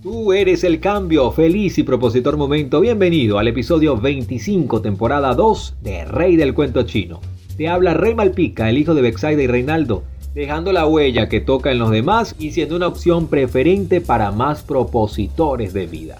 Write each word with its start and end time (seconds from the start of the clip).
Tú 0.00 0.32
eres 0.32 0.62
el 0.62 0.78
cambio, 0.78 1.32
feliz 1.32 1.76
y 1.76 1.82
propositor 1.82 2.36
momento. 2.36 2.80
Bienvenido 2.80 3.40
al 3.40 3.48
episodio 3.48 3.96
25, 3.96 4.80
temporada 4.80 5.34
2 5.34 5.74
de 5.82 6.04
Rey 6.04 6.36
del 6.36 6.54
Cuento 6.54 6.84
Chino. 6.84 7.20
Te 7.56 7.66
habla 7.66 7.94
Rey 7.94 8.14
Malpica, 8.14 8.70
el 8.70 8.78
hijo 8.78 8.94
de 8.94 9.02
Bexaida 9.02 9.42
y 9.42 9.48
Reinaldo, 9.48 10.04
dejando 10.36 10.72
la 10.72 10.86
huella 10.86 11.28
que 11.28 11.40
toca 11.40 11.72
en 11.72 11.80
los 11.80 11.90
demás 11.90 12.36
y 12.38 12.52
siendo 12.52 12.76
una 12.76 12.86
opción 12.86 13.26
preferente 13.26 14.00
para 14.00 14.30
más 14.30 14.62
propositores 14.62 15.72
de 15.72 15.88
vida. 15.88 16.18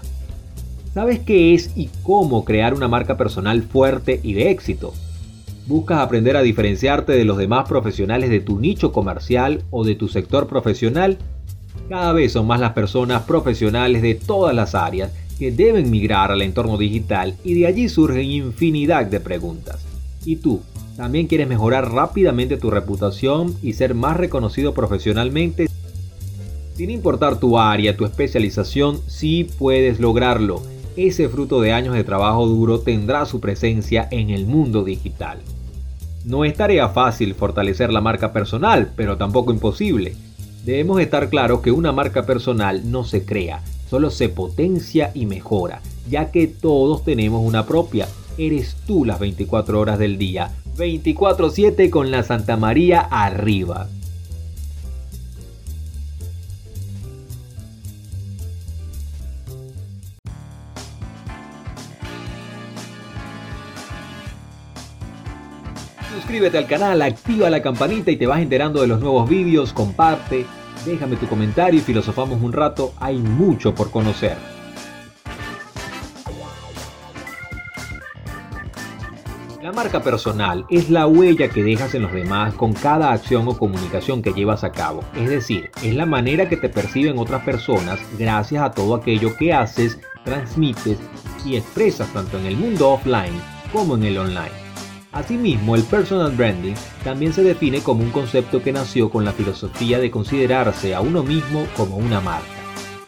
¿Sabes 0.93 1.19
qué 1.19 1.53
es 1.53 1.71
y 1.77 1.89
cómo 2.03 2.43
crear 2.43 2.73
una 2.73 2.89
marca 2.89 3.15
personal 3.15 3.61
fuerte 3.61 4.19
y 4.21 4.33
de 4.33 4.51
éxito? 4.51 4.93
¿Buscas 5.67 5.99
aprender 5.99 6.35
a 6.35 6.41
diferenciarte 6.41 7.13
de 7.13 7.23
los 7.23 7.37
demás 7.37 7.69
profesionales 7.69 8.29
de 8.29 8.41
tu 8.41 8.59
nicho 8.59 8.91
comercial 8.91 9.63
o 9.69 9.85
de 9.85 9.95
tu 9.95 10.09
sector 10.09 10.47
profesional? 10.47 11.17
Cada 11.89 12.13
vez 12.13 12.33
son 12.33 12.45
más 12.45 12.59
las 12.59 12.73
personas 12.73 13.23
profesionales 13.23 14.03
de 14.03 14.13
todas 14.13 14.55
las 14.55 14.75
áreas 14.75 15.11
que 15.39 15.51
deben 15.51 15.89
migrar 15.89 16.31
al 16.31 16.43
entorno 16.43 16.77
digital 16.77 17.33
y 17.43 17.55
de 17.55 17.65
allí 17.65 17.89
surgen 17.89 18.25
infinidad 18.25 19.07
de 19.07 19.19
preguntas. 19.19 19.83
¿Y 20.23 20.35
tú? 20.35 20.61
¿También 20.95 21.25
quieres 21.25 21.47
mejorar 21.47 21.91
rápidamente 21.91 22.57
tu 22.57 22.69
reputación 22.69 23.55
y 23.63 23.73
ser 23.73 23.95
más 23.95 24.17
reconocido 24.17 24.75
profesionalmente? 24.75 25.67
Sin 26.75 26.91
importar 26.91 27.39
tu 27.39 27.57
área, 27.57 27.97
tu 27.97 28.05
especialización, 28.05 28.99
sí 29.07 29.49
puedes 29.57 29.99
lograrlo. 29.99 30.61
Ese 30.95 31.27
fruto 31.27 31.59
de 31.59 31.73
años 31.73 31.95
de 31.95 32.03
trabajo 32.03 32.45
duro 32.45 32.81
tendrá 32.81 33.25
su 33.25 33.39
presencia 33.39 34.07
en 34.11 34.29
el 34.29 34.45
mundo 34.45 34.83
digital. 34.83 35.39
No 36.23 36.45
es 36.45 36.53
tarea 36.53 36.89
fácil 36.89 37.33
fortalecer 37.33 37.91
la 37.91 38.01
marca 38.01 38.31
personal, 38.31 38.91
pero 38.95 39.17
tampoco 39.17 39.51
imposible. 39.51 40.13
Debemos 40.65 40.99
estar 40.99 41.29
claros 41.29 41.61
que 41.61 41.71
una 41.71 41.91
marca 41.91 42.25
personal 42.25 42.91
no 42.91 43.03
se 43.03 43.25
crea, 43.25 43.63
solo 43.89 44.09
se 44.09 44.29
potencia 44.29 45.11
y 45.13 45.25
mejora, 45.25 45.81
ya 46.09 46.31
que 46.31 46.47
todos 46.47 47.03
tenemos 47.03 47.45
una 47.45 47.65
propia. 47.65 48.07
Eres 48.37 48.75
tú 48.85 49.05
las 49.05 49.19
24 49.19 49.79
horas 49.79 49.99
del 49.99 50.17
día, 50.17 50.51
24/7 50.77 51.89
con 51.89 52.11
la 52.11 52.23
Santa 52.23 52.57
María 52.57 52.99
arriba. 52.99 53.87
Suscríbete 66.29 66.59
al 66.59 66.67
canal, 66.67 67.01
activa 67.01 67.49
la 67.49 67.59
campanita 67.59 68.11
y 68.11 68.15
te 68.15 68.27
vas 68.27 68.39
enterando 68.39 68.81
de 68.81 68.87
los 68.87 68.99
nuevos 68.99 69.27
vídeos, 69.27 69.73
comparte, 69.73 70.45
déjame 70.85 71.15
tu 71.15 71.25
comentario 71.25 71.79
y 71.79 71.83
filosofamos 71.83 72.39
un 72.43 72.53
rato, 72.53 72.93
hay 72.99 73.17
mucho 73.17 73.73
por 73.73 73.89
conocer. 73.89 74.37
La 79.63 79.71
marca 79.71 80.03
personal 80.03 80.67
es 80.69 80.91
la 80.91 81.07
huella 81.07 81.49
que 81.49 81.63
dejas 81.63 81.95
en 81.95 82.03
los 82.03 82.13
demás 82.13 82.53
con 82.53 82.73
cada 82.73 83.11
acción 83.11 83.47
o 83.47 83.57
comunicación 83.57 84.21
que 84.21 84.31
llevas 84.31 84.63
a 84.63 84.71
cabo. 84.71 85.03
Es 85.15 85.29
decir, 85.29 85.71
es 85.81 85.95
la 85.95 86.05
manera 86.05 86.47
que 86.47 86.57
te 86.57 86.69
perciben 86.69 87.17
otras 87.17 87.41
personas 87.41 87.99
gracias 88.19 88.61
a 88.61 88.69
todo 88.69 88.93
aquello 88.93 89.35
que 89.35 89.51
haces, 89.51 89.99
transmites 90.25 90.99
y 91.43 91.55
expresas 91.55 92.07
tanto 92.13 92.37
en 92.37 92.45
el 92.45 92.55
mundo 92.55 92.91
offline 92.91 93.33
como 93.73 93.95
en 93.95 94.03
el 94.03 94.19
online. 94.19 94.68
Asimismo, 95.11 95.75
el 95.75 95.83
personal 95.83 96.31
branding 96.31 96.75
también 97.03 97.33
se 97.33 97.41
define 97.41 97.81
como 97.81 98.03
un 98.03 98.11
concepto 98.11 98.61
que 98.61 98.71
nació 98.71 99.09
con 99.09 99.25
la 99.25 99.31
filosofía 99.31 99.97
de 99.99 100.11
considerarse 100.11 100.93
a 100.93 101.01
uno 101.01 101.23
mismo 101.23 101.65
como 101.75 101.97
una 101.97 102.21
marca, 102.21 102.45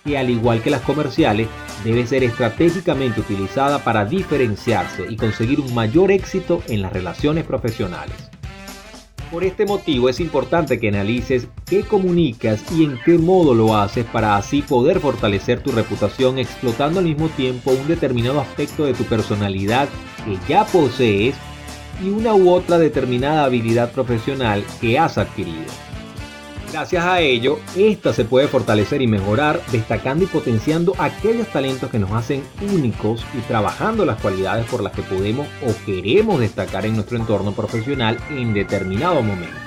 que 0.04 0.18
al 0.18 0.32
igual 0.32 0.64
que 0.64 0.72
las 0.72 0.82
comerciales, 0.82 1.48
debe 1.84 2.08
ser 2.08 2.24
estratégicamente 2.24 3.22
utilizada 3.22 3.84
para 3.84 4.06
diferenciarse 4.06 5.06
y 5.10 5.16
conseguir 5.16 5.60
un 5.60 5.74
mayor 5.76 6.12
éxito 6.12 6.64
en 6.68 6.82
las 6.82 6.92
relaciones 6.92 7.44
profesionales. 7.46 8.16
Por 9.32 9.44
este 9.44 9.66
motivo 9.66 10.10
es 10.10 10.20
importante 10.20 10.80
que 10.80 10.90
analices 10.90 11.48
qué 11.66 11.84
comunicas 11.84 12.64
y 12.76 12.84
en 12.84 13.00
qué 13.06 13.18
modo 13.18 13.54
lo 13.54 13.78
haces 13.78 14.06
para 14.06 14.36
así 14.36 14.62
poder 14.62 15.00
fortalecer 15.00 15.62
tu 15.62 15.72
reputación 15.72 16.38
explotando 16.38 17.00
al 17.00 17.06
mismo 17.06 17.30
tiempo 17.30 17.72
un 17.72 17.88
determinado 17.88 18.42
aspecto 18.42 18.86
de 18.86 18.94
tu 18.94 19.06
personalidad 19.06 19.88
que 20.26 20.38
ya 20.50 20.66
posees 20.66 21.36
y 22.04 22.10
una 22.10 22.34
u 22.34 22.50
otra 22.50 22.78
determinada 22.78 23.46
habilidad 23.46 23.92
profesional 23.92 24.64
que 24.80 24.98
has 24.98 25.18
adquirido. 25.18 25.66
Gracias 26.72 27.04
a 27.04 27.20
ello, 27.20 27.60
esta 27.76 28.14
se 28.14 28.24
puede 28.24 28.48
fortalecer 28.48 29.02
y 29.02 29.08
mejorar 29.08 29.62
destacando 29.74 30.24
y 30.24 30.28
potenciando 30.28 30.94
aquellos 31.00 31.48
talentos 31.48 31.90
que 31.90 32.00
nos 32.00 32.12
hacen 32.12 32.44
únicos 32.62 33.26
y 33.38 33.42
trabajando 33.42 34.06
las 34.06 34.22
cualidades 34.22 34.66
por 34.68 34.82
las 34.82 34.94
que 34.94 35.02
podemos 35.02 35.48
o 35.68 35.86
queremos 35.86 36.40
destacar 36.40 36.86
en 36.86 36.96
nuestro 36.96 37.18
entorno 37.18 37.52
profesional 37.52 38.18
en 38.30 38.54
determinado 38.54 39.22
momento. 39.22 39.58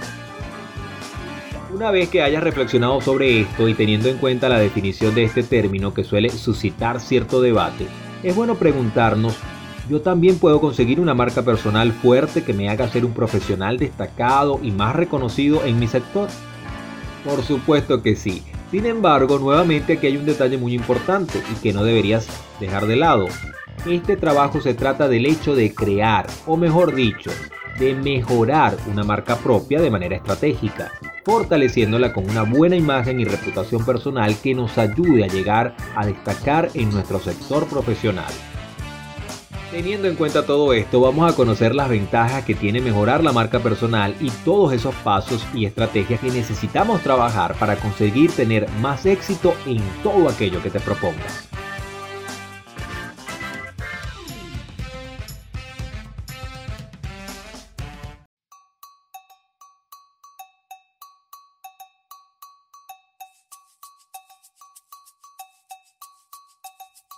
Una 1.74 1.90
vez 1.90 2.08
que 2.08 2.22
hayas 2.22 2.42
reflexionado 2.42 3.00
sobre 3.02 3.40
esto 3.40 3.68
y 3.68 3.74
teniendo 3.74 4.08
en 4.08 4.16
cuenta 4.16 4.48
la 4.48 4.58
definición 4.58 5.14
de 5.14 5.24
este 5.24 5.42
término 5.42 5.92
que 5.92 6.04
suele 6.04 6.30
suscitar 6.30 7.00
cierto 7.00 7.42
debate, 7.42 7.86
es 8.22 8.34
bueno 8.34 8.54
preguntarnos 8.54 9.36
yo 9.88 10.00
también 10.00 10.38
puedo 10.38 10.60
conseguir 10.60 11.00
una 11.00 11.14
marca 11.14 11.42
personal 11.42 11.92
fuerte 11.92 12.42
que 12.42 12.52
me 12.52 12.68
haga 12.68 12.88
ser 12.88 13.04
un 13.04 13.12
profesional 13.12 13.78
destacado 13.78 14.58
y 14.62 14.70
más 14.70 14.96
reconocido 14.96 15.64
en 15.64 15.78
mi 15.78 15.86
sector? 15.86 16.28
Por 17.24 17.42
supuesto 17.42 18.02
que 18.02 18.16
sí. 18.16 18.42
Sin 18.70 18.86
embargo, 18.86 19.38
nuevamente 19.38 19.94
aquí 19.94 20.06
hay 20.06 20.16
un 20.16 20.26
detalle 20.26 20.58
muy 20.58 20.74
importante 20.74 21.40
y 21.52 21.60
que 21.62 21.72
no 21.72 21.84
deberías 21.84 22.26
dejar 22.60 22.86
de 22.86 22.96
lado. 22.96 23.26
Este 23.86 24.16
trabajo 24.16 24.60
se 24.60 24.74
trata 24.74 25.08
del 25.08 25.26
hecho 25.26 25.54
de 25.54 25.74
crear, 25.74 26.26
o 26.46 26.56
mejor 26.56 26.94
dicho, 26.94 27.30
de 27.78 27.94
mejorar 27.94 28.76
una 28.90 29.02
marca 29.04 29.36
propia 29.36 29.80
de 29.80 29.90
manera 29.90 30.16
estratégica, 30.16 30.92
fortaleciéndola 31.24 32.12
con 32.12 32.28
una 32.28 32.42
buena 32.42 32.76
imagen 32.76 33.20
y 33.20 33.24
reputación 33.24 33.84
personal 33.84 34.36
que 34.40 34.54
nos 34.54 34.78
ayude 34.78 35.24
a 35.24 35.28
llegar 35.28 35.76
a 35.94 36.06
destacar 36.06 36.70
en 36.74 36.90
nuestro 36.90 37.18
sector 37.18 37.66
profesional. 37.66 38.32
Teniendo 39.74 40.06
en 40.06 40.14
cuenta 40.14 40.46
todo 40.46 40.72
esto, 40.72 41.00
vamos 41.00 41.28
a 41.28 41.34
conocer 41.34 41.74
las 41.74 41.88
ventajas 41.88 42.44
que 42.44 42.54
tiene 42.54 42.80
mejorar 42.80 43.24
la 43.24 43.32
marca 43.32 43.58
personal 43.58 44.14
y 44.20 44.30
todos 44.44 44.72
esos 44.72 44.94
pasos 44.94 45.44
y 45.52 45.64
estrategias 45.64 46.20
que 46.20 46.30
necesitamos 46.30 47.02
trabajar 47.02 47.56
para 47.58 47.74
conseguir 47.74 48.30
tener 48.30 48.68
más 48.80 49.04
éxito 49.04 49.52
en 49.66 49.82
todo 50.04 50.28
aquello 50.28 50.62
que 50.62 50.70
te 50.70 50.78
propongas. 50.78 51.48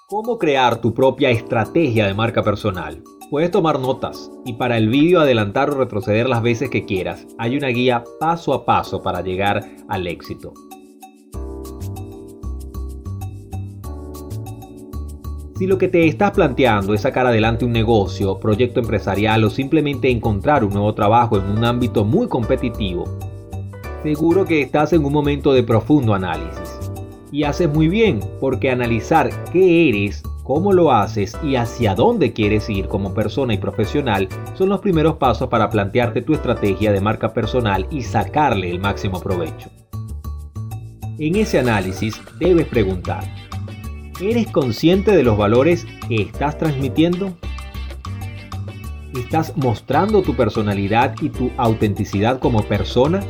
¿Cómo 0.09 0.39
crear 0.39 0.81
tu 0.81 0.95
propia 0.95 1.31
estrategia 1.31 2.07
de 2.07 2.15
marca 2.15 2.45
personal? 2.45 3.03
Puedes 3.29 3.51
tomar 3.51 3.81
notas 3.81 4.31
y 4.45 4.53
para 4.53 4.77
el 4.77 4.89
vídeo 4.89 5.19
adelantar 5.19 5.71
o 5.71 5.79
retroceder 5.79 6.29
las 6.29 6.43
veces 6.43 6.71
que 6.71 6.85
quieras. 6.85 7.27
Hay 7.39 7.57
una 7.57 7.67
guía 7.71 8.05
paso 8.21 8.55
a 8.55 8.65
paso 8.65 9.03
para 9.03 9.21
llegar 9.21 9.69
al 9.89 10.07
éxito. 10.07 10.55
Si 15.57 15.67
lo 15.67 15.77
que 15.77 15.89
te 15.89 16.07
estás 16.07 16.31
planteando 16.31 16.95
es 16.95 17.01
sacar 17.01 17.27
adelante 17.27 17.65
un 17.65 17.73
negocio, 17.73 18.39
proyecto 18.39 18.79
empresarial 18.79 19.43
o 19.43 19.51
simplemente 19.51 20.09
encontrar 20.09 20.63
un 20.63 20.73
nuevo 20.73 20.95
trabajo 20.95 21.37
en 21.37 21.51
un 21.51 21.65
ámbito 21.65 22.05
muy 22.05 22.29
competitivo, 22.29 23.07
seguro 24.05 24.45
que 24.45 24.63
estás 24.63 24.93
en 24.93 25.05
un 25.05 25.13
momento 25.13 25.53
de 25.53 25.65
profundo 25.65 26.15
análisis. 26.15 26.76
Y 27.37 27.45
haces 27.45 27.69
muy 27.69 27.89
bien, 27.89 28.21
porque 28.41 28.71
analizar 28.71 29.29
qué 29.53 29.91
eres, 29.91 30.23
cómo 30.43 30.73
lo 30.73 30.91
haces 30.91 31.37
y 31.43 31.57
hacia 31.57 31.95
dónde 31.95 32.33
quieres 32.33 32.71
ir 32.71 32.89
como 32.89 33.13
persona 33.13 33.53
y 33.53 33.59
profesional 33.59 34.27
son 34.55 34.71
los 34.71 34.81
primeros 34.81 35.17
pasos 35.17 35.51
para 35.51 35.69
plantearte 35.69 36.23
tu 36.23 36.33
estrategia 36.33 36.93
de 36.93 37.03
marca 37.03 37.35
personal 37.35 37.87
y 37.91 38.01
sacarle 38.01 38.71
el 38.71 38.81
máximo 38.81 39.21
provecho. 39.21 39.69
En 41.19 41.37
ese 41.37 41.59
análisis 41.59 42.19
debes 42.39 42.69
preguntar, 42.69 43.25
¿eres 44.19 44.47
consciente 44.47 45.15
de 45.15 45.23
los 45.23 45.37
valores 45.37 45.87
que 46.09 46.23
estás 46.23 46.57
transmitiendo? 46.57 47.37
¿Estás 49.15 49.55
mostrando 49.59 50.23
tu 50.23 50.35
personalidad 50.35 51.15
y 51.21 51.29
tu 51.29 51.51
autenticidad 51.59 52.39
como 52.39 52.63
persona? 52.63 53.21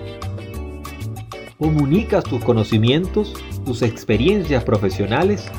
¿Comunicas 1.59 2.23
tus 2.23 2.45
conocimientos 2.45 3.35
tus 3.67 3.83
experiencias 3.83 4.63
profesionales 4.63 5.51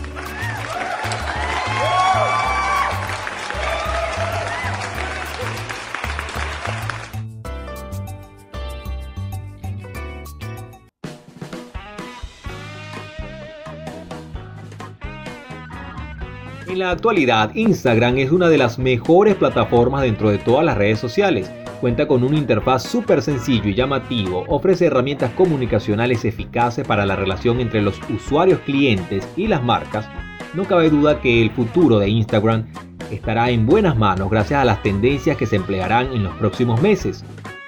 En 16.69 16.79
la 16.79 16.91
actualidad, 16.91 17.55
Instagram 17.55 18.19
es 18.19 18.31
una 18.31 18.49
de 18.49 18.57
las 18.57 18.77
mejores 18.77 19.35
plataformas 19.35 20.03
dentro 20.03 20.29
de 20.29 20.37
todas 20.37 20.63
las 20.63 20.77
redes 20.77 20.99
sociales. 20.99 21.49
Cuenta 21.81 22.07
con 22.07 22.23
una 22.23 22.37
interfaz 22.37 22.83
súper 22.83 23.21
sencillo 23.21 23.69
y 23.69 23.75
llamativo, 23.75 24.45
ofrece 24.47 24.87
herramientas 24.87 25.31
comunicacionales 25.33 26.25
eficaces 26.25 26.87
para 26.87 27.05
la 27.05 27.15
relación 27.15 27.59
entre 27.59 27.83
los 27.83 27.99
usuarios 28.09 28.59
clientes 28.61 29.27
y 29.37 29.45
las 29.45 29.63
marcas. 29.63 30.09
No 30.55 30.63
cabe 30.63 30.89
duda 30.89 31.21
que 31.21 31.39
el 31.39 31.51
futuro 31.51 31.99
de 31.99 32.09
Instagram 32.09 32.65
estará 33.11 33.51
en 33.51 33.67
buenas 33.67 33.95
manos 33.95 34.31
gracias 34.31 34.59
a 34.59 34.65
las 34.65 34.81
tendencias 34.81 35.37
que 35.37 35.45
se 35.45 35.57
emplearán 35.57 36.11
en 36.13 36.23
los 36.23 36.33
próximos 36.37 36.81
meses. 36.81 37.23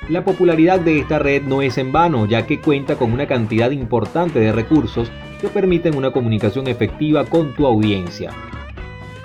La 0.09 0.25
popularidad 0.25 0.79
de 0.79 0.97
esta 0.97 1.19
red 1.19 1.43
no 1.43 1.61
es 1.61 1.77
en 1.77 1.91
vano, 1.91 2.25
ya 2.25 2.47
que 2.47 2.59
cuenta 2.59 2.95
con 2.95 3.13
una 3.13 3.27
cantidad 3.27 3.69
importante 3.69 4.39
de 4.39 4.51
recursos 4.51 5.11
que 5.39 5.49
permiten 5.49 5.95
una 5.95 6.09
comunicación 6.09 6.67
efectiva 6.67 7.25
con 7.25 7.53
tu 7.53 7.67
audiencia. 7.67 8.31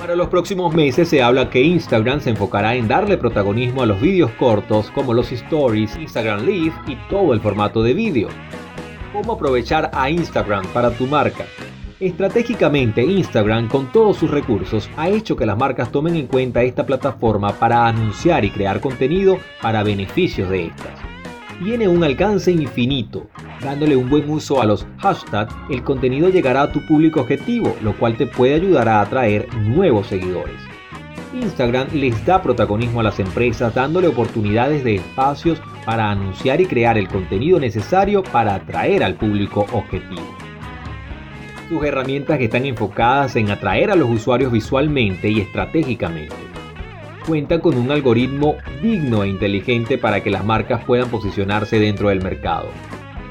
Para 0.04 0.16
los 0.16 0.28
próximos 0.28 0.74
meses 0.74 1.08
se 1.08 1.22
habla 1.22 1.48
que 1.48 1.62
Instagram 1.62 2.20
se 2.20 2.28
enfocará 2.28 2.74
en 2.74 2.86
darle 2.86 3.16
protagonismo 3.16 3.80
a 3.80 3.86
los 3.86 4.02
vídeos 4.02 4.30
cortos 4.32 4.90
como 4.90 5.14
los 5.14 5.32
stories, 5.32 5.96
Instagram 5.96 6.44
Live 6.44 6.74
y 6.86 6.96
todo 7.08 7.32
el 7.32 7.40
formato 7.40 7.82
de 7.82 7.94
vídeo. 7.94 8.28
¿Cómo 9.14 9.32
aprovechar 9.32 9.90
a 9.94 10.10
Instagram 10.10 10.66
para 10.74 10.90
tu 10.90 11.06
marca? 11.06 11.46
Estratégicamente, 12.00 13.02
Instagram, 13.02 13.68
con 13.68 13.90
todos 13.92 14.18
sus 14.18 14.30
recursos, 14.30 14.90
ha 14.98 15.08
hecho 15.08 15.36
que 15.36 15.46
las 15.46 15.56
marcas 15.56 15.90
tomen 15.90 16.16
en 16.16 16.26
cuenta 16.26 16.62
esta 16.62 16.84
plataforma 16.84 17.54
para 17.54 17.86
anunciar 17.86 18.44
y 18.44 18.50
crear 18.50 18.80
contenido 18.80 19.38
para 19.62 19.82
beneficios 19.82 20.50
de 20.50 20.66
estas. 20.66 20.98
Tiene 21.62 21.88
un 21.88 22.04
alcance 22.04 22.50
infinito, 22.50 23.26
dándole 23.64 23.96
un 23.96 24.08
buen 24.08 24.28
uso 24.30 24.60
a 24.60 24.66
los 24.66 24.86
hashtags, 24.98 25.54
el 25.70 25.82
contenido 25.82 26.28
llegará 26.28 26.62
a 26.62 26.72
tu 26.72 26.86
público 26.86 27.22
objetivo, 27.22 27.74
lo 27.82 27.94
cual 27.94 28.16
te 28.16 28.26
puede 28.26 28.54
ayudar 28.54 28.88
a 28.88 29.00
atraer 29.00 29.48
nuevos 29.54 30.06
seguidores. 30.06 30.60
Instagram 31.34 31.88
les 31.92 32.24
da 32.24 32.40
protagonismo 32.40 33.00
a 33.00 33.04
las 33.04 33.18
empresas 33.18 33.74
dándole 33.74 34.06
oportunidades 34.06 34.84
de 34.84 34.96
espacios 34.96 35.60
para 35.84 36.10
anunciar 36.10 36.60
y 36.60 36.66
crear 36.66 36.96
el 36.96 37.08
contenido 37.08 37.58
necesario 37.58 38.22
para 38.22 38.54
atraer 38.54 39.02
al 39.02 39.14
público 39.14 39.66
objetivo. 39.72 40.22
Sus 41.68 41.82
herramientas 41.82 42.40
están 42.40 42.66
enfocadas 42.66 43.34
en 43.36 43.50
atraer 43.50 43.90
a 43.90 43.96
los 43.96 44.10
usuarios 44.10 44.52
visualmente 44.52 45.28
y 45.28 45.40
estratégicamente. 45.40 46.36
Cuentan 47.26 47.60
con 47.60 47.76
un 47.78 47.90
algoritmo 47.90 48.56
digno 48.82 49.22
e 49.22 49.28
inteligente 49.28 49.96
para 49.96 50.22
que 50.22 50.30
las 50.30 50.44
marcas 50.44 50.84
puedan 50.84 51.08
posicionarse 51.08 51.78
dentro 51.78 52.10
del 52.10 52.22
mercado. 52.22 52.68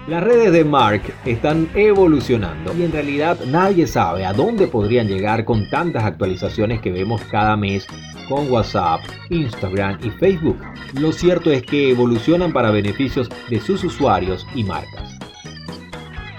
Las 0.05 0.21
redes 0.21 0.51
de 0.51 0.65
Mark 0.65 1.01
están 1.23 1.69
evolucionando 1.75 2.75
y 2.77 2.83
en 2.83 2.91
realidad 2.91 3.39
nadie 3.47 3.87
sabe 3.87 4.25
a 4.25 4.33
dónde 4.33 4.67
podrían 4.67 5.07
llegar 5.07 5.45
con 5.45 5.69
tantas 5.69 6.03
actualizaciones 6.03 6.81
que 6.81 6.91
vemos 6.91 7.21
cada 7.31 7.55
mes 7.55 7.87
con 8.27 8.51
WhatsApp, 8.51 8.99
Instagram 9.29 9.99
y 10.03 10.09
Facebook. 10.09 10.57
Lo 10.99 11.13
cierto 11.13 11.51
es 11.51 11.63
que 11.63 11.91
evolucionan 11.91 12.51
para 12.51 12.69
beneficios 12.69 13.29
de 13.49 13.61
sus 13.61 13.81
usuarios 13.85 14.45
y 14.53 14.65
marcas. 14.65 15.17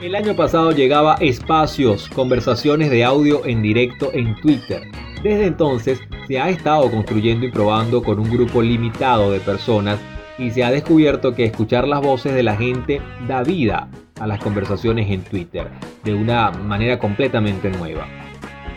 El 0.02 0.14
año 0.14 0.36
pasado 0.36 0.72
llegaba 0.72 1.14
espacios, 1.20 2.10
conversaciones 2.10 2.90
de 2.90 3.02
audio 3.02 3.46
en 3.46 3.62
directo 3.62 4.10
en 4.12 4.38
Twitter. 4.42 4.82
Desde 5.22 5.46
entonces 5.46 6.02
se 6.28 6.38
ha 6.38 6.50
estado 6.50 6.90
construyendo 6.90 7.46
y 7.46 7.50
probando 7.50 8.02
con 8.02 8.18
un 8.18 8.28
grupo 8.28 8.60
limitado 8.60 9.32
de 9.32 9.40
personas 9.40 9.98
y 10.38 10.50
se 10.50 10.64
ha 10.64 10.70
descubierto 10.70 11.34
que 11.34 11.44
escuchar 11.44 11.86
las 11.86 12.00
voces 12.00 12.34
de 12.34 12.42
la 12.42 12.56
gente 12.56 13.00
da 13.28 13.42
vida 13.42 13.88
a 14.20 14.26
las 14.26 14.40
conversaciones 14.40 15.10
en 15.10 15.22
Twitter 15.22 15.68
de 16.02 16.14
una 16.14 16.50
manera 16.50 16.98
completamente 16.98 17.70
nueva. 17.70 18.06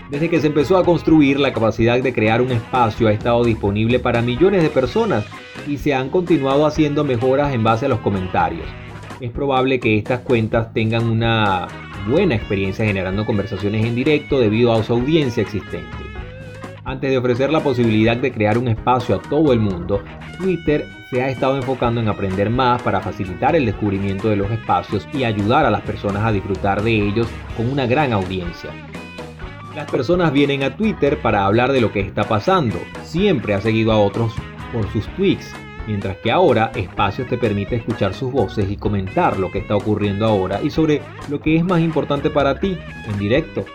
Desde 0.10 0.30
que 0.30 0.40
se 0.40 0.48
empezó 0.48 0.78
a 0.78 0.86
construir, 0.86 1.38
la 1.40 1.52
capacidad 1.52 2.02
de 2.02 2.14
crear 2.14 2.42
un 2.42 2.52
espacio 2.52 3.10
ha 3.10 3.12
estado 3.12 3.44
disponible 3.44 4.00
para 4.00 4.22
millones 4.22 4.64
de 4.64 4.70
personas 4.70 5.26
y 5.68 5.78
se 5.78 5.94
han 5.94 6.10
continuado 6.10 6.66
haciendo 6.66 7.04
mejoras 7.04 7.54
en 7.54 7.64
base 7.64 7.88
a 7.88 7.90
los 7.90 8.00
comentarios. 8.00 8.66
Es 9.20 9.32
probable 9.32 9.80
que 9.80 9.98
estas 9.98 10.22
cuentas 10.22 10.74
tengan 10.74 11.10
una 11.10 11.68
buena 12.08 12.36
experiencia 12.36 12.86
generando 12.86 13.26
conversaciones 13.26 13.86
en 13.86 13.96
directo 13.96 14.40
debido 14.40 14.72
a 14.72 14.82
su 14.84 14.94
audiencia 14.94 15.44
existente. 15.44 15.98
Antes 16.88 17.12
de 17.12 17.18
ofrecer 17.18 17.52
la 17.52 17.60
posibilidad 17.60 18.16
de 18.16 18.32
crear 18.32 18.58
un 18.58 18.70
espacio 18.70 19.16
a 19.16 19.22
todo 19.22 19.52
el 19.52 19.60
mundo, 19.60 20.02
Twitter 20.38 20.88
se 21.10 21.22
ha 21.22 21.28
estado 21.28 21.58
enfocando 21.58 22.00
en 22.00 22.08
aprender 22.08 22.50
más 22.50 22.82
para 22.82 23.02
facilitar 23.02 23.58
el 23.58 23.66
descubrimiento 23.66 24.30
de 24.30 24.38
los 24.38 24.50
espacios 24.50 25.06
y 25.12 25.26
ayudar 25.26 25.66
a 25.66 25.70
las 25.70 25.82
personas 25.82 26.24
a 26.24 26.32
disfrutar 26.32 26.82
de 26.82 26.94
ellos 26.94 27.28
con 27.58 27.70
una 27.70 27.86
gran 27.88 28.14
audiencia. 28.14 28.70
Las 29.76 29.92
personas 29.92 30.32
vienen 30.32 30.64
a 30.64 30.78
Twitter 30.78 31.22
para 31.22 31.46
hablar 31.46 31.74
de 31.74 31.82
lo 31.82 31.92
que 31.92 32.00
está 32.00 32.24
pasando. 32.24 32.80
Siempre 33.04 33.54
ha 33.54 33.60
seguido 33.60 33.92
a 33.92 34.00
otros 34.00 34.34
por 34.72 34.90
sus 34.94 35.06
tweets, 35.18 35.54
mientras 35.88 36.16
que 36.20 36.32
ahora 36.32 36.72
Espacios 36.74 37.28
te 37.28 37.38
permite 37.38 37.76
escuchar 37.76 38.14
sus 38.14 38.32
voces 38.32 38.72
y 38.72 38.78
comentar 38.78 39.38
lo 39.38 39.52
que 39.52 39.60
está 39.60 39.76
ocurriendo 39.76 40.26
ahora 40.26 40.62
y 40.64 40.70
sobre 40.70 41.02
lo 41.28 41.42
que 41.42 41.58
es 41.58 41.66
más 41.66 41.82
importante 41.82 42.30
para 42.30 42.62
ti 42.62 42.78
en 43.06 43.20
directo. 43.20 43.66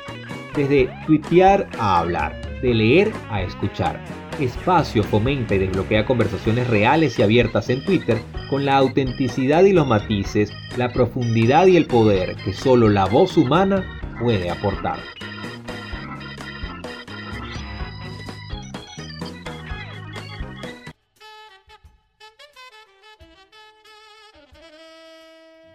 Desde 0.56 0.88
tuitear 1.06 1.68
a 1.78 1.98
hablar 1.98 2.51
de 2.62 2.72
leer 2.72 3.12
a 3.28 3.42
escuchar. 3.42 4.00
Espacio 4.40 5.02
fomenta 5.02 5.54
y 5.54 5.58
desbloquea 5.58 6.06
conversaciones 6.06 6.68
reales 6.68 7.18
y 7.18 7.22
abiertas 7.22 7.68
en 7.68 7.84
Twitter 7.84 8.18
con 8.48 8.64
la 8.64 8.76
autenticidad 8.76 9.64
y 9.64 9.72
los 9.72 9.86
matices, 9.86 10.52
la 10.76 10.92
profundidad 10.92 11.66
y 11.66 11.76
el 11.76 11.86
poder 11.86 12.36
que 12.36 12.52
solo 12.52 12.88
la 12.88 13.04
voz 13.04 13.36
humana 13.36 13.84
puede 14.18 14.48
aportar. 14.48 14.98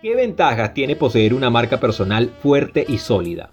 ¿Qué 0.02 0.16
ventajas 0.16 0.74
tiene 0.74 0.96
poseer 0.96 1.34
una 1.34 1.50
marca 1.50 1.80
personal 1.80 2.32
fuerte 2.42 2.86
y 2.88 3.00
sólida? 3.00 3.52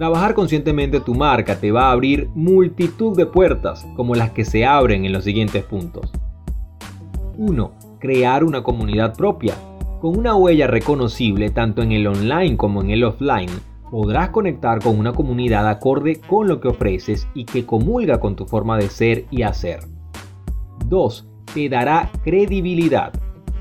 Trabajar 0.00 0.32
conscientemente 0.32 0.98
tu 1.00 1.14
marca 1.14 1.60
te 1.60 1.70
va 1.70 1.88
a 1.88 1.92
abrir 1.92 2.30
multitud 2.34 3.14
de 3.14 3.26
puertas, 3.26 3.86
como 3.96 4.14
las 4.14 4.30
que 4.30 4.46
se 4.46 4.64
abren 4.64 5.04
en 5.04 5.12
los 5.12 5.24
siguientes 5.24 5.62
puntos. 5.62 6.10
1. 7.36 7.72
Crear 7.98 8.42
una 8.42 8.62
comunidad 8.62 9.14
propia. 9.14 9.52
Con 10.00 10.16
una 10.16 10.34
huella 10.34 10.68
reconocible 10.68 11.50
tanto 11.50 11.82
en 11.82 11.92
el 11.92 12.06
online 12.06 12.56
como 12.56 12.80
en 12.80 12.88
el 12.88 13.04
offline, 13.04 13.50
podrás 13.90 14.30
conectar 14.30 14.82
con 14.82 14.98
una 14.98 15.12
comunidad 15.12 15.68
acorde 15.68 16.18
con 16.26 16.48
lo 16.48 16.62
que 16.62 16.68
ofreces 16.68 17.28
y 17.34 17.44
que 17.44 17.66
comulga 17.66 18.20
con 18.20 18.36
tu 18.36 18.46
forma 18.46 18.78
de 18.78 18.88
ser 18.88 19.26
y 19.30 19.42
hacer. 19.42 19.80
2. 20.86 21.28
Te 21.52 21.68
dará 21.68 22.10
credibilidad 22.24 23.12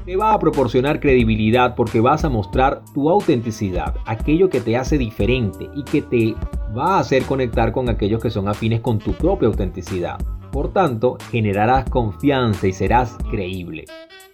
te 0.05 0.15
va 0.15 0.33
a 0.33 0.39
proporcionar 0.39 0.99
credibilidad 0.99 1.75
porque 1.75 1.99
vas 1.99 2.25
a 2.25 2.29
mostrar 2.29 2.81
tu 2.93 3.09
autenticidad, 3.09 3.95
aquello 4.05 4.49
que 4.49 4.61
te 4.61 4.77
hace 4.77 4.97
diferente 4.97 5.69
y 5.75 5.83
que 5.83 6.01
te 6.01 6.35
va 6.77 6.95
a 6.95 6.99
hacer 6.99 7.23
conectar 7.23 7.71
con 7.71 7.89
aquellos 7.89 8.21
que 8.21 8.29
son 8.29 8.47
afines 8.47 8.81
con 8.81 8.99
tu 8.99 9.13
propia 9.13 9.47
autenticidad. 9.47 10.17
Por 10.51 10.73
tanto, 10.73 11.17
generarás 11.31 11.89
confianza 11.89 12.67
y 12.67 12.73
serás 12.73 13.17
creíble. 13.29 13.85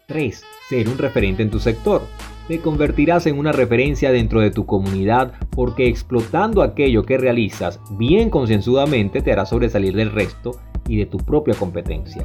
3. 0.08 0.44
Ser 0.70 0.88
un 0.88 0.98
referente 0.98 1.44
en 1.44 1.50
tu 1.50 1.60
sector. 1.60 2.02
Te 2.48 2.60
convertirás 2.60 3.26
en 3.26 3.40
una 3.40 3.52
referencia 3.52 4.12
dentro 4.12 4.40
de 4.40 4.52
tu 4.52 4.66
comunidad 4.66 5.34
porque 5.50 5.88
explotando 5.88 6.62
aquello 6.62 7.04
que 7.04 7.18
realizas 7.18 7.80
bien 7.98 8.30
concienzudamente 8.30 9.22
te 9.22 9.32
hará 9.32 9.46
sobresalir 9.46 9.96
del 9.96 10.12
resto 10.12 10.52
y 10.88 10.98
de 10.98 11.08
tu 11.08 11.18
propia 11.18 11.56
competencia. 11.56 12.24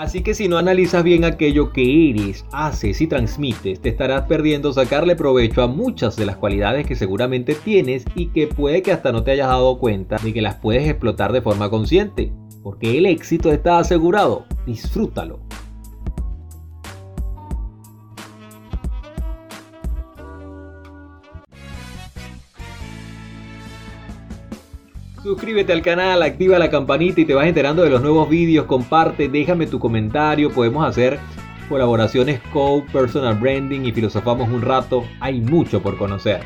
Así 0.00 0.22
que 0.22 0.32
si 0.32 0.48
no 0.48 0.56
analizas 0.56 1.04
bien 1.04 1.26
aquello 1.26 1.74
que 1.74 2.08
eres, 2.08 2.46
haces 2.52 3.02
y 3.02 3.06
transmites, 3.06 3.82
te 3.82 3.90
estarás 3.90 4.22
perdiendo 4.22 4.72
sacarle 4.72 5.14
provecho 5.14 5.60
a 5.60 5.66
muchas 5.66 6.16
de 6.16 6.24
las 6.24 6.36
cualidades 6.36 6.86
que 6.86 6.96
seguramente 6.96 7.54
tienes 7.54 8.06
y 8.14 8.28
que 8.28 8.46
puede 8.46 8.80
que 8.80 8.92
hasta 8.92 9.12
no 9.12 9.22
te 9.22 9.32
hayas 9.32 9.48
dado 9.48 9.78
cuenta 9.78 10.16
de 10.16 10.32
que 10.32 10.40
las 10.40 10.54
puedes 10.54 10.88
explotar 10.88 11.34
de 11.34 11.42
forma 11.42 11.68
consciente. 11.68 12.32
Porque 12.62 12.96
el 12.96 13.04
éxito 13.04 13.52
está 13.52 13.78
asegurado. 13.78 14.46
Disfrútalo. 14.64 15.49
Suscríbete 25.22 25.74
al 25.74 25.82
canal, 25.82 26.22
activa 26.22 26.58
la 26.58 26.70
campanita 26.70 27.20
y 27.20 27.26
te 27.26 27.34
vas 27.34 27.46
enterando 27.46 27.82
de 27.82 27.90
los 27.90 28.00
nuevos 28.00 28.26
vídeos, 28.30 28.64
comparte, 28.64 29.28
déjame 29.28 29.66
tu 29.66 29.78
comentario, 29.78 30.50
podemos 30.50 30.86
hacer 30.86 31.18
colaboraciones 31.68 32.40
co 32.54 32.82
personal 32.90 33.34
branding 33.34 33.80
y 33.80 33.92
filosofamos 33.92 34.48
un 34.48 34.62
rato, 34.62 35.04
hay 35.20 35.42
mucho 35.42 35.82
por 35.82 35.98
conocer. 35.98 36.40